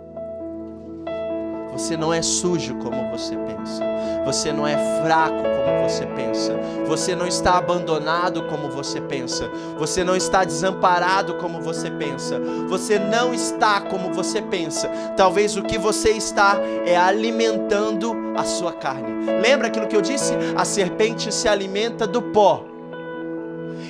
[1.73, 3.85] Você não é sujo como você pensa.
[4.25, 6.55] Você não é fraco como você pensa.
[6.87, 9.49] Você não está abandonado como você pensa.
[9.79, 12.41] Você não está desamparado como você pensa.
[12.69, 14.89] Você não está como você pensa.
[15.17, 19.27] Talvez o que você está é alimentando a sua carne.
[19.41, 20.35] Lembra aquilo que eu disse?
[20.57, 22.65] A serpente se alimenta do pó.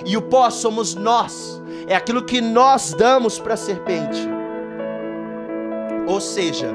[0.04, 1.57] E o pó somos nós
[1.88, 4.29] é aquilo que nós damos para a serpente.
[6.07, 6.70] Ou seja,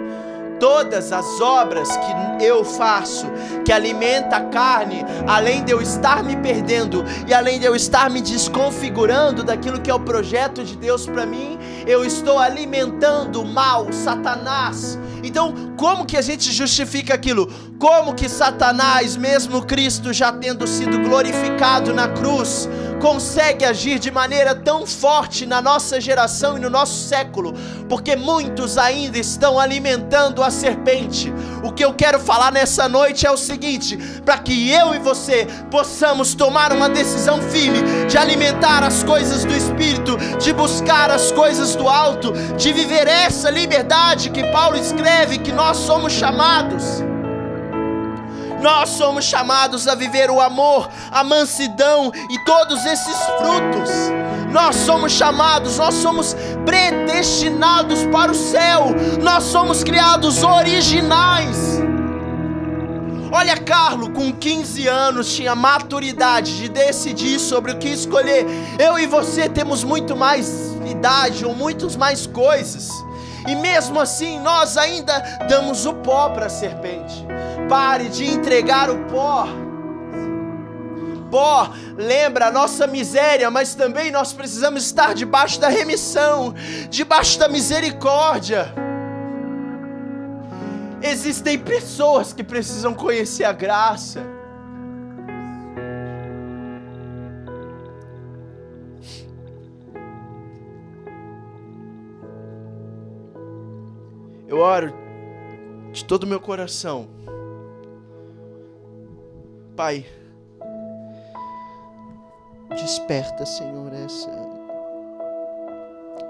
[0.59, 3.27] todas as obras que eu faço,
[3.65, 8.09] que alimenta a carne, além de eu estar me perdendo e além de eu estar
[8.09, 13.45] me desconfigurando daquilo que é o projeto de Deus para mim, eu estou alimentando o
[13.45, 14.99] mal, Satanás.
[15.23, 17.49] Então, como que a gente justifica aquilo?
[17.79, 22.67] Como que Satanás, mesmo Cristo já tendo sido glorificado na cruz,
[23.01, 27.53] consegue agir de maneira tão forte na nossa geração e no nosso século,
[27.89, 31.33] porque muitos ainda estão alimentando a serpente.
[31.63, 35.47] O que eu quero falar nessa noite é o seguinte: para que eu e você
[35.69, 41.75] possamos tomar uma decisão firme de alimentar as coisas do Espírito, de buscar as coisas
[41.75, 47.12] do alto, de viver essa liberdade que Paulo escreve que nós somos chamados.
[48.63, 53.89] Nós somos chamados a viver o amor, a mansidão e todos esses frutos.
[54.53, 56.33] Nós somos chamados, nós somos
[56.65, 58.85] predestinados para o céu.
[59.21, 61.81] Nós somos criados originais.
[63.33, 68.45] Olha, Carlos, com 15 anos, tinha maturidade de decidir sobre o que escolher.
[68.79, 72.89] Eu e você temos muito mais idade ou muitas mais coisas.
[73.45, 77.32] E mesmo assim, nós ainda damos o pó para a serpente.
[77.67, 79.47] Pare de entregar o pó.
[81.31, 86.53] Pó lembra a nossa miséria, mas também nós precisamos estar debaixo da remissão,
[86.89, 88.73] debaixo da misericórdia.
[91.01, 94.21] Existem pessoas que precisam conhecer a graça.
[104.47, 104.93] Eu oro
[105.91, 107.09] de todo o meu coração.
[109.75, 110.05] Pai,
[112.69, 114.29] desperta, Senhor, essa.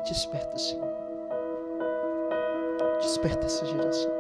[0.07, 0.87] Desperta, Senhor.
[3.01, 4.11] Desperta essa geração.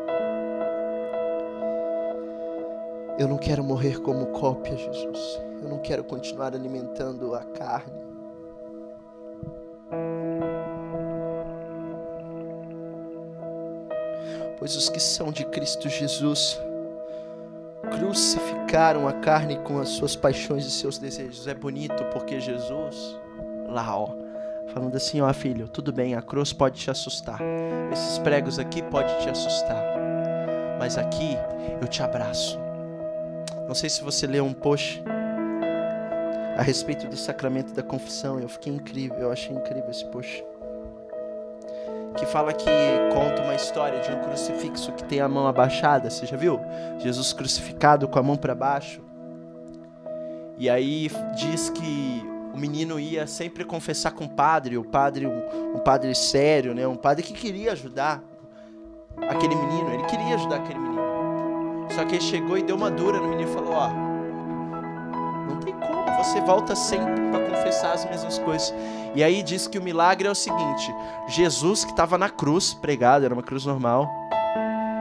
[3.17, 5.41] Eu não quero morrer como cópia, Jesus.
[5.61, 7.93] Eu não quero continuar alimentando a carne.
[14.59, 16.59] Pois os que são de Cristo Jesus,
[17.91, 21.47] crucificaram a carne com as suas paixões e seus desejos.
[21.47, 23.19] É bonito porque Jesus,
[23.67, 24.09] lá ó,
[24.73, 27.39] falando assim, ó filho, tudo bem, a cruz pode te assustar.
[27.91, 29.83] Esses pregos aqui pode te assustar.
[30.79, 31.37] Mas aqui
[31.81, 32.59] eu te abraço.
[33.67, 35.01] Não sei se você leu um post
[36.57, 38.39] a respeito do sacramento da confissão.
[38.39, 40.43] Eu fiquei incrível, eu achei incrível esse post.
[42.17, 42.69] Que fala que
[43.13, 46.09] conta uma história de um crucifixo que tem a mão abaixada.
[46.09, 46.59] Você já viu?
[46.99, 49.01] Jesus crucificado com a mão para baixo.
[50.57, 52.23] E aí diz que
[52.53, 56.87] o menino ia sempre confessar com o padre, o padre, um, padre sério, né?
[56.87, 58.23] Um padre que queria ajudar
[59.27, 61.87] aquele menino, ele queria ajudar aquele menino.
[61.89, 63.89] Só que ele chegou e deu uma dura no menino e falou: Ó,
[66.23, 68.73] você volta sempre para confessar as mesmas coisas.
[69.13, 70.93] E aí diz que o milagre é o seguinte:
[71.27, 74.09] Jesus, que estava na cruz, pregado, era uma cruz normal,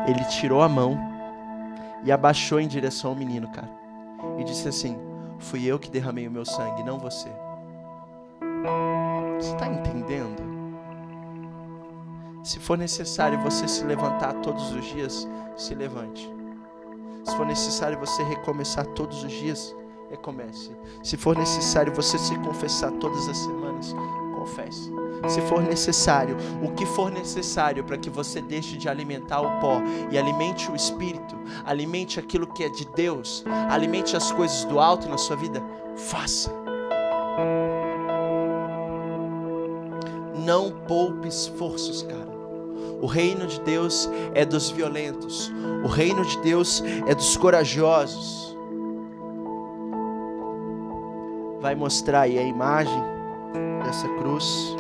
[0.07, 0.99] ele tirou a mão
[2.05, 3.71] e abaixou em direção ao menino, cara.
[4.39, 4.99] E disse assim:
[5.39, 7.31] Fui eu que derramei o meu sangue, não você.
[9.39, 10.43] Você está entendendo?
[12.43, 16.29] Se for necessário você se levantar todos os dias, se levante.
[17.25, 19.75] Se for necessário você recomeçar todos os dias,
[20.13, 20.71] recomece.
[21.03, 23.95] Se for necessário você se confessar todas as semanas,
[24.35, 24.93] confesse.
[25.29, 29.81] Se for necessário, o que for necessário para que você deixe de alimentar o pó
[30.11, 35.09] e alimente o espírito, alimente aquilo que é de Deus, alimente as coisas do alto
[35.09, 35.63] na sua vida,
[35.97, 36.53] faça.
[40.45, 42.33] Não poupe esforços, cara.
[43.01, 45.51] O reino de Deus é dos violentos.
[45.85, 48.52] O reino de Deus é dos corajosos.
[51.63, 53.01] Vai mostrar aí a imagem
[53.85, 54.75] dessa cruz.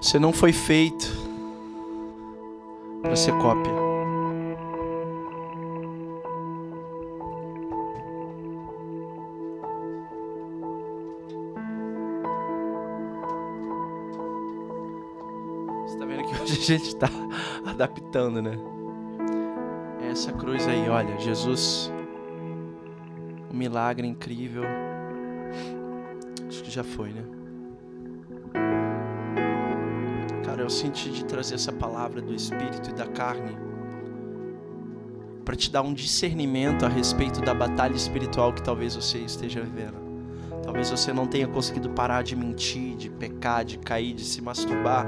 [0.00, 1.06] Você não foi feito
[3.02, 3.85] para ser cópia.
[16.66, 17.08] Gente está
[17.64, 18.58] adaptando, né?
[20.10, 21.92] Essa cruz aí, olha, Jesus,
[23.52, 24.64] um milagre incrível.
[26.48, 27.22] Acho que já foi, né?
[30.44, 33.56] Cara, eu senti de trazer essa palavra do Espírito e da carne
[35.44, 40.04] para te dar um discernimento a respeito da batalha espiritual que talvez você esteja vivendo.
[40.64, 45.06] Talvez você não tenha conseguido parar de mentir, de pecar, de cair, de se masturbar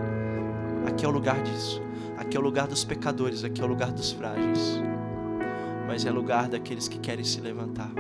[0.89, 1.83] Aqui é o lugar disso.
[2.17, 4.81] Aqui é o lugar dos pecadores, aqui é o lugar dos frágeis.
[5.87, 7.91] Mas é lugar daqueles que querem se levantar.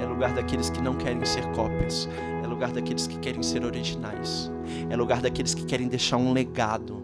[0.00, 2.08] É lugar daqueles que não querem ser cópias.
[2.44, 4.50] É lugar daqueles que querem ser originais.
[4.88, 7.02] É lugar daqueles que querem deixar um legado.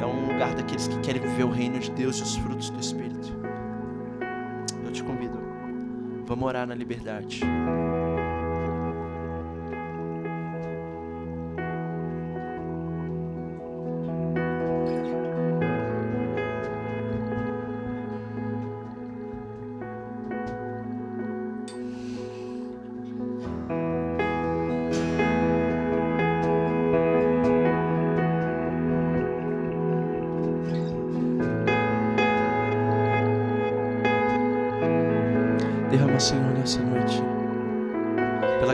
[0.00, 2.78] É um lugar daqueles que querem viver o reino de Deus e os frutos do
[2.78, 3.36] Espírito.
[4.84, 5.40] Eu te convido.
[6.26, 7.40] Vamos orar na liberdade.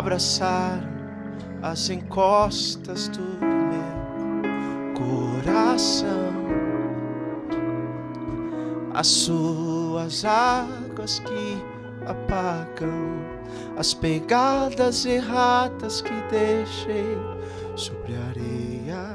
[0.00, 0.80] abraçar
[1.60, 3.20] as encostas do
[3.70, 6.32] meu coração,
[8.94, 11.62] as suas águas que
[12.06, 13.20] apagam
[13.76, 17.18] as pegadas erradas que deixei
[17.76, 19.14] sobre a areia.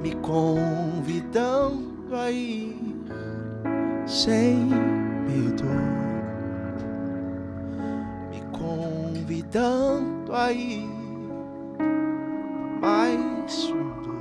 [0.00, 1.98] Me convidando
[2.30, 2.97] ir
[4.18, 4.56] sem
[5.28, 5.64] medo,
[8.32, 10.90] me convidando a ir
[12.80, 14.16] mais fundo,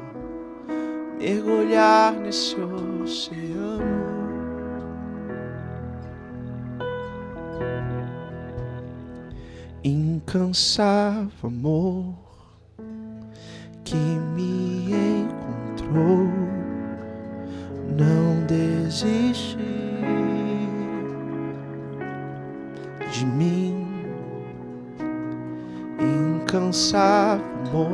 [1.17, 3.81] mergulhar nesse oceano.
[9.83, 12.13] Incansável amor
[13.83, 14.91] que me
[15.23, 16.27] encontrou,
[17.97, 19.76] não desiste
[23.17, 23.87] de mim.
[25.99, 27.89] Incansável amor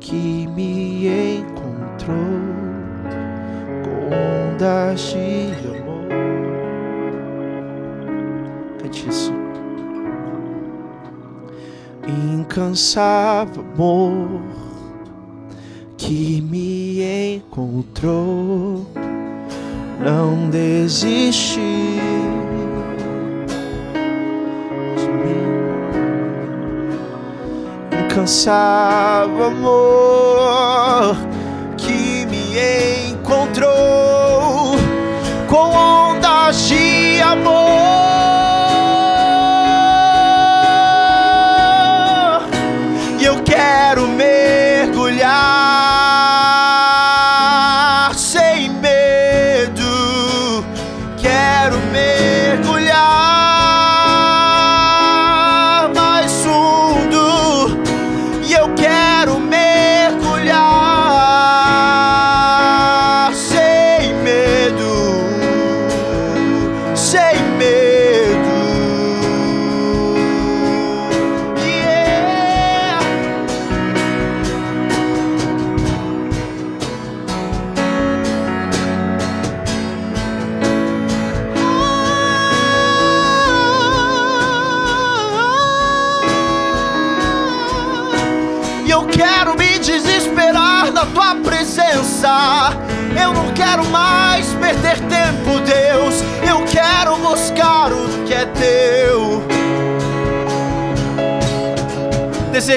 [0.00, 1.06] que me
[1.38, 2.16] encontrou
[3.84, 6.08] com ondas de amor.
[8.80, 9.32] Cante isso.
[12.08, 14.40] Incansável amor
[15.98, 18.86] que me encontrou,
[20.02, 21.60] não desiste
[28.10, 31.16] Incansável amor
[31.76, 32.58] que me
[33.12, 34.74] encontrou
[35.48, 37.69] com ondas de amor.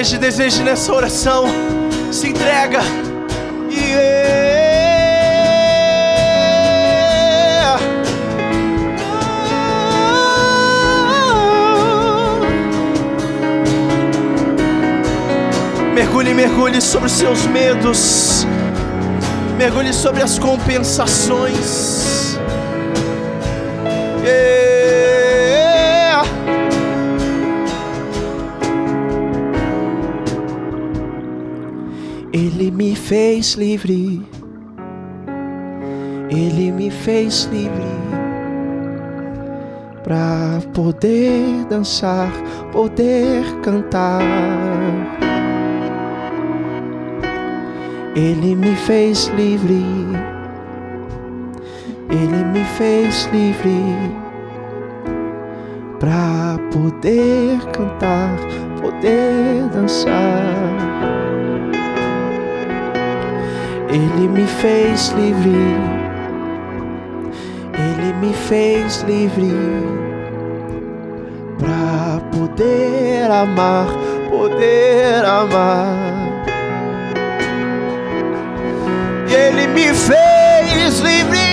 [0.04, 1.46] Deseje, deseje nessa oração.
[2.12, 2.80] Se entrega.
[3.70, 4.18] Yeah.
[15.94, 18.46] Mergulhe, mergulhe sobre os seus medos.
[19.56, 22.36] Mergulhe sobre as compensações.
[24.22, 24.63] Yeah.
[32.34, 34.20] Ele me fez livre.
[36.28, 37.94] Ele me fez livre
[40.02, 42.32] para poder dançar,
[42.72, 44.20] poder cantar.
[48.16, 49.84] Ele me fez livre.
[52.10, 53.80] Ele me fez livre
[56.00, 58.36] para poder cantar,
[58.82, 61.03] poder dançar.
[63.94, 65.54] Ele me fez livre.
[67.78, 69.52] Ele me fez livre
[71.60, 73.86] para poder amar,
[74.28, 75.94] poder amar.
[79.28, 81.43] Ele me fez livre.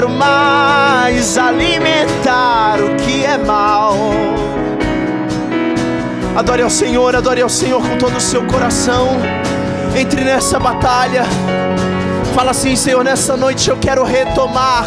[0.00, 3.94] Quero mais alimentar o que é mal.
[6.34, 9.08] Adore ao Senhor, adore ao Senhor com todo o seu coração.
[9.94, 11.24] Entre nessa batalha.
[12.34, 14.86] Fala assim, Senhor, nessa noite eu quero retomar.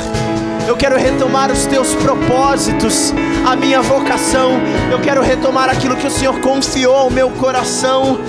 [0.68, 3.14] Eu quero retomar os teus propósitos,
[3.46, 4.54] a minha vocação.
[4.92, 8.20] Eu quero retomar aquilo que o Senhor confiou ao meu coração.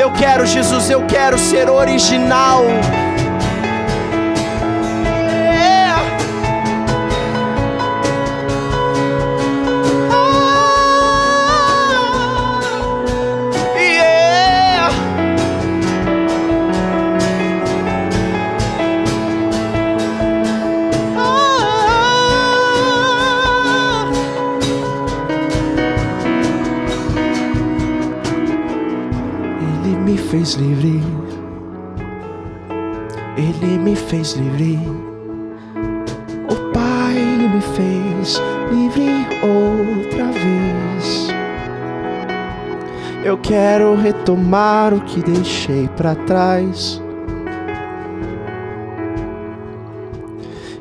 [0.00, 2.64] Eu quero, Jesus, eu quero ser original.
[30.44, 31.00] Fez livre.
[33.38, 34.78] Ele me fez livre.
[36.50, 41.28] O Pai me fez livre outra vez.
[43.24, 47.02] Eu quero retomar o que deixei para trás.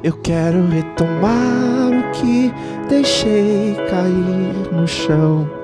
[0.03, 2.53] Eu quero retomar o que
[2.89, 5.62] deixei cair no chão.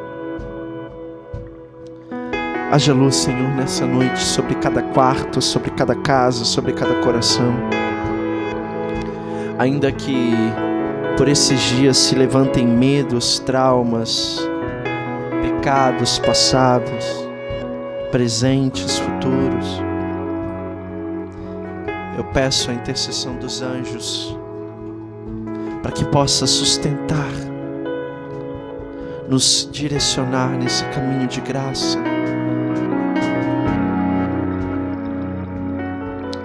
[2.72, 7.54] Haja luz, Senhor, nessa noite sobre cada quarto, sobre cada casa, sobre cada coração.
[9.58, 10.34] Ainda que
[11.18, 14.40] por esses dias se levantem medos, traumas,
[15.42, 17.28] pecados passados,
[18.12, 19.90] presentes, futuros
[22.20, 24.38] eu peço a intercessão dos anjos
[25.82, 27.32] para que possa sustentar,
[29.30, 31.98] nos direcionar nesse caminho de graça.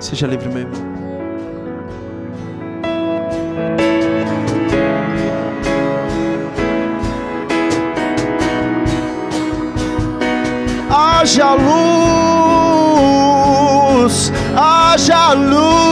[0.04, 0.82] Seja livre, meu irmão.
[10.90, 11.72] haja luz,
[14.54, 15.83] haja luz,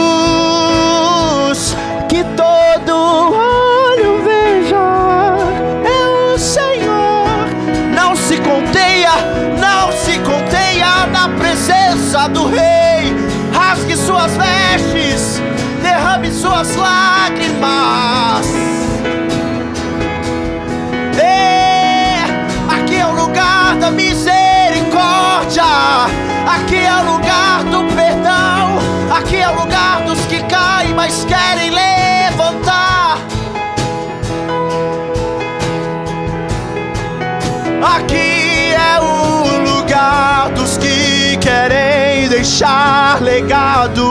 [42.43, 44.11] deixar legado.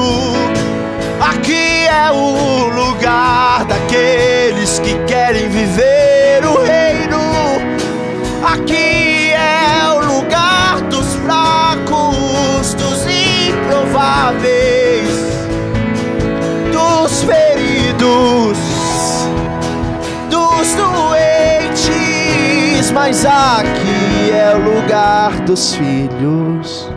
[1.20, 7.20] Aqui é o lugar daqueles que querem viver o reino.
[8.42, 13.06] Aqui é o lugar dos fracos, dos
[13.50, 15.10] improváveis,
[16.72, 18.58] dos feridos,
[20.30, 21.82] dos doentes.
[22.94, 26.91] Mas aqui é o lugar dos filhos.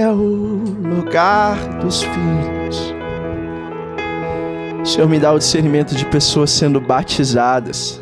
[0.00, 2.94] É o lugar dos filhos.
[4.82, 8.00] Senhor, me dá o discernimento de pessoas sendo batizadas.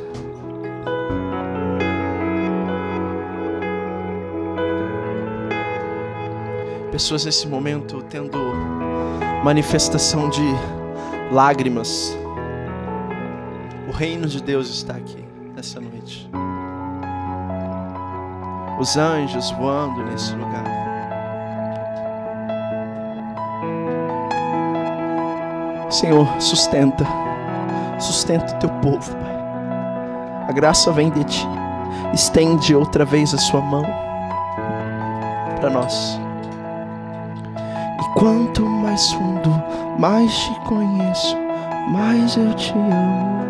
[6.92, 8.38] Pessoas nesse momento tendo
[9.42, 10.42] manifestação de
[11.32, 12.16] lágrimas.
[13.88, 15.24] O reino de Deus está aqui
[15.54, 16.30] nessa noite.
[18.78, 20.77] Os anjos voando nesse lugar.
[25.98, 27.04] Senhor, sustenta,
[27.98, 29.36] sustenta o teu povo, Pai.
[30.48, 31.44] A graça vem de ti.
[32.14, 33.82] Estende outra vez a sua mão
[35.58, 36.20] para nós.
[38.00, 39.50] E quanto mais fundo,
[39.98, 41.36] mais te conheço,
[41.90, 43.44] mais eu te amo.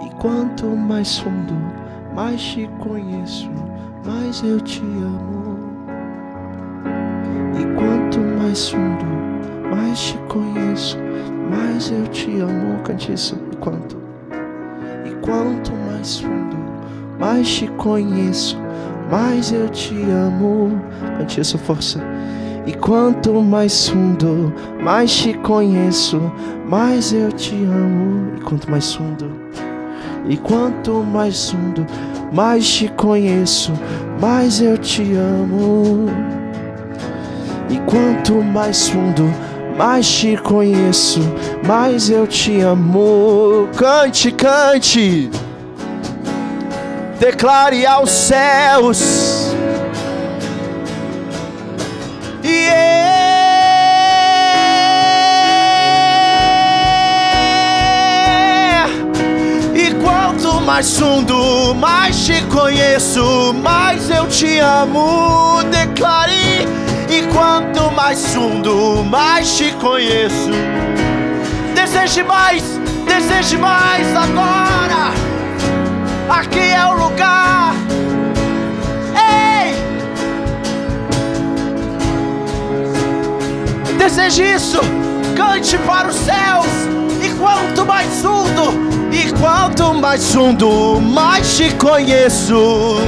[0.00, 1.56] E quanto mais fundo,
[2.14, 3.50] mais te conheço,
[4.04, 5.58] mais eu te amo.
[7.58, 9.15] E quanto mais fundo,
[9.96, 10.98] mais te conheço,
[11.50, 12.78] mais eu te amo.
[12.84, 13.34] Cante isso.
[13.50, 13.96] E quanto?
[15.06, 16.56] E quanto mais fundo,
[17.18, 18.58] mais te conheço,
[19.10, 20.78] mais eu te amo.
[21.16, 21.98] Cante isso, força.
[22.66, 26.20] E quanto mais fundo, mais te conheço,
[26.68, 28.36] mais eu te amo.
[28.36, 29.30] E quanto mais fundo,
[30.28, 31.86] e quanto mais fundo,
[32.34, 33.72] mais te conheço,
[34.20, 36.04] mais eu te amo.
[37.70, 39.24] E quanto mais fundo,
[39.76, 41.20] mais te conheço,
[41.66, 43.68] mais eu te amo.
[43.76, 45.30] Cante, cante.
[47.20, 49.54] Declare aos céus.
[52.42, 52.66] E
[59.74, 65.62] E quanto mais fundo, mais te conheço, mais eu te amo.
[65.64, 66.85] Declare.
[67.08, 70.50] E quanto mais fundo, mais te conheço.
[71.74, 72.62] Deseje mais,
[73.06, 75.12] deseje mais agora.
[76.28, 77.74] Aqui é o lugar.
[79.14, 79.74] Ei!
[83.96, 84.80] Deseje isso.
[85.36, 86.66] Cante para os céus.
[87.22, 88.72] E quanto mais fundo,
[89.12, 93.00] e quanto mais fundo, mais te conheço.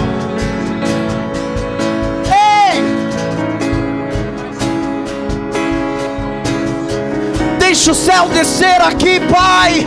[7.78, 9.86] Deixa o céu descer aqui, Pai.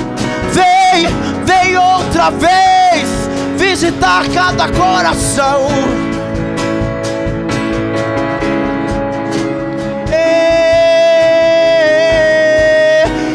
[0.53, 1.07] Vem,
[1.43, 3.09] vem outra vez
[3.57, 5.67] visitar cada coração.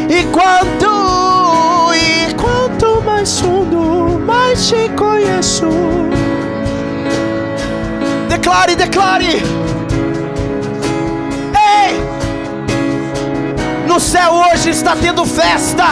[0.09, 5.69] E quanto, e quanto mais fundo, mais te conheço.
[8.27, 9.43] Declare, declare.
[13.97, 15.83] No céu hoje está tendo festa.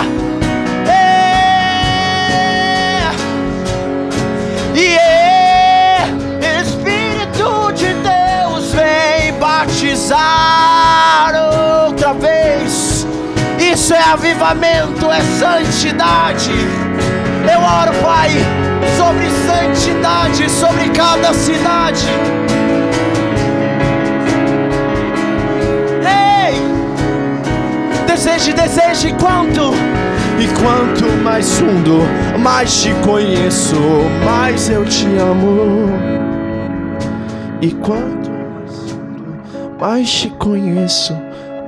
[0.88, 3.10] É.
[4.76, 4.96] E
[6.62, 11.34] Espírito de Deus vem batizar
[11.88, 13.08] outra vez.
[13.58, 16.52] Isso é avivamento, é santidade.
[17.52, 18.30] Eu oro, Pai,
[19.00, 22.06] sobre santidade, sobre cada cidade.
[28.16, 29.74] Deseje, deseje quanto
[30.40, 32.00] e quanto mais fundo,
[32.40, 33.76] mais te conheço,
[34.24, 35.90] mais eu te amo.
[37.62, 41.14] E quanto mais fundo, mais te conheço,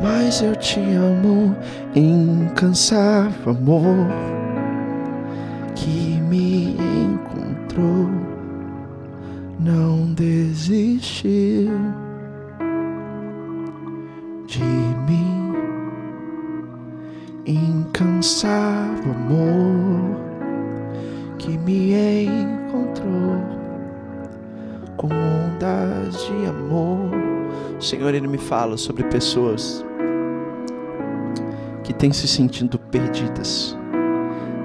[0.01, 1.53] mais eu te amo.
[1.93, 4.07] Incansável amor
[5.75, 8.09] que me encontrou,
[9.59, 12.06] não desistiu
[17.97, 20.15] incansável amor
[21.39, 21.93] que me
[22.27, 23.41] encontrou
[24.95, 27.09] com ondas de amor.
[27.79, 29.83] O Senhor, Ele me fala sobre pessoas
[31.83, 33.75] que têm se sentindo perdidas,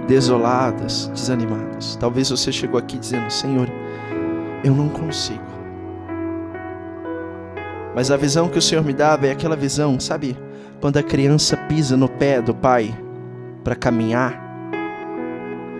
[0.06, 1.96] desoladas, desanimadas.
[1.96, 3.68] Talvez você chegou aqui dizendo: Senhor,
[4.62, 5.40] eu não consigo.
[7.94, 10.36] Mas a visão que o Senhor me dava é aquela visão, sabe?
[10.82, 12.94] Quando a criança pisa no pé do pai
[13.62, 14.40] para caminhar,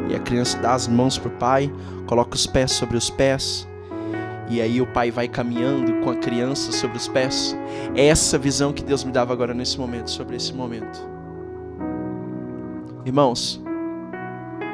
[0.09, 1.72] e a criança dá as mãos para o pai,
[2.07, 3.68] coloca os pés sobre os pés,
[4.49, 7.57] e aí o pai vai caminhando com a criança sobre os pés.
[7.95, 11.01] É essa visão que Deus me dava agora nesse momento, sobre esse momento.
[13.05, 13.62] Irmãos,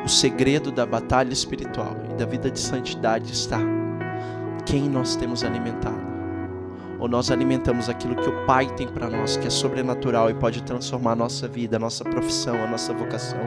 [0.05, 3.59] o segredo da batalha espiritual e da vida de santidade está
[4.67, 6.18] quem nós temos alimentado
[6.99, 10.63] ou nós alimentamos aquilo que o Pai tem para nós, que é sobrenatural e pode
[10.63, 13.41] transformar a nossa vida, a nossa profissão, a nossa vocação,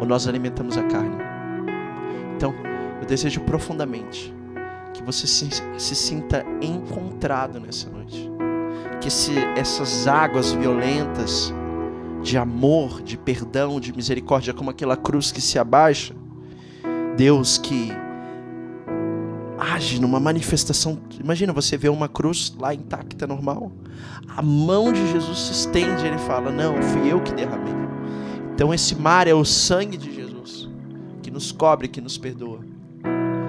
[0.00, 1.16] ou nós alimentamos a carne.
[2.36, 2.54] Então,
[3.00, 4.34] eu desejo profundamente
[4.92, 8.30] que você se, se sinta encontrado nessa noite,
[9.00, 11.52] que se, essas águas violentas
[12.22, 16.14] de amor, de perdão, de misericórdia, como aquela cruz que se abaixa,
[17.16, 17.92] Deus que
[19.62, 20.98] age numa manifestação.
[21.20, 23.70] Imagina você ver uma cruz lá intacta, normal.
[24.36, 27.74] A mão de Jesus se estende e ele fala: Não, fui eu que derramei.
[28.54, 30.68] Então esse mar é o sangue de Jesus
[31.22, 32.60] que nos cobre, que nos perdoa.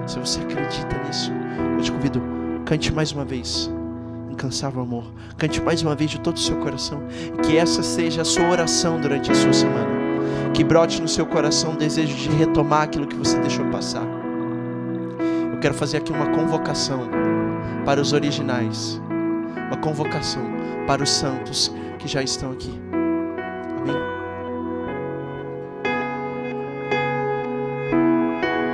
[0.06, 1.32] Se você acredita nisso,
[1.76, 2.22] eu te convido,
[2.64, 3.70] cante mais uma vez.
[4.30, 5.12] Incansável amor.
[5.36, 7.02] Cante mais uma vez de todo o seu coração.
[7.44, 9.88] Que essa seja a sua oração durante a sua semana.
[10.52, 14.23] Que brote no seu coração o desejo de retomar aquilo que você deixou passar
[15.64, 17.08] quero fazer aqui uma convocação
[17.86, 19.00] para os originais,
[19.68, 20.42] uma convocação
[20.86, 22.78] para os santos que já estão aqui.
[23.80, 23.96] Amém?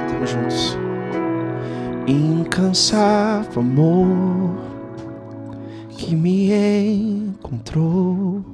[0.05, 0.78] Estamos juntos.
[2.09, 4.57] Incansável amor
[5.91, 8.45] que me encontrou,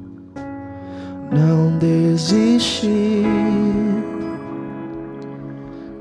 [1.32, 2.87] não desiste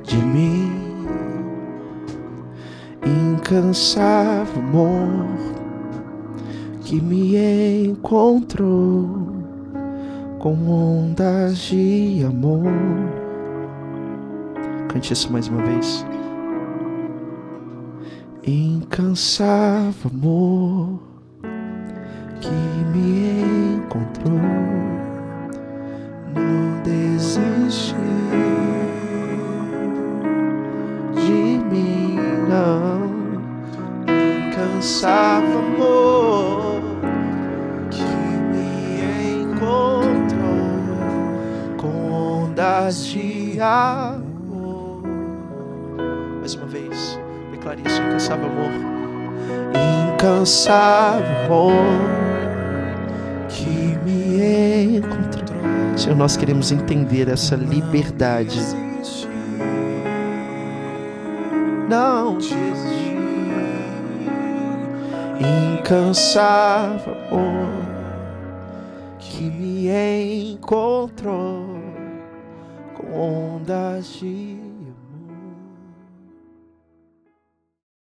[0.03, 0.74] de mim
[3.45, 5.27] incansável amor
[6.81, 9.07] que me encontrou
[10.39, 12.63] com ondas de amor.
[14.87, 16.03] Cante isso mais uma vez.
[18.47, 20.99] Incansável amor
[22.41, 24.39] que me encontrou,
[34.85, 36.81] incansável amor
[37.89, 38.03] que
[38.51, 40.37] me encontrou
[41.77, 45.01] com ondas de amor.
[46.39, 47.19] Mais uma vez,
[47.51, 48.69] declare isso: incansável amor,
[50.13, 51.71] incansável amor
[53.49, 55.45] que me encontrou.
[55.97, 58.59] Senhor, nós queremos entender essa liberdade
[61.89, 62.94] não desisti.
[65.45, 67.85] Incansável amor
[69.19, 71.79] que me encontrou
[72.95, 74.55] com ondas de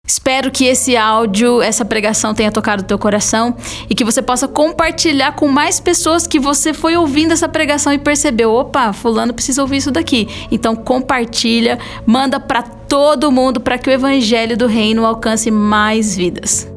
[0.07, 3.57] Espero que esse áudio, essa pregação tenha tocado o teu coração
[3.88, 7.99] e que você possa compartilhar com mais pessoas que você foi ouvindo essa pregação e
[7.99, 10.28] percebeu, opa, fulano precisa ouvir isso daqui.
[10.51, 16.70] Então compartilha, manda para todo mundo para que o evangelho do reino alcance mais vidas.